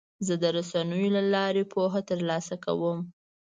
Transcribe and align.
زه 0.25 0.33
د 0.41 0.43
رسنیو 0.57 1.13
له 1.15 1.21
لارې 1.33 1.63
پوهه 1.73 2.01
ترلاسه 2.09 2.55
کوم. 2.65 2.97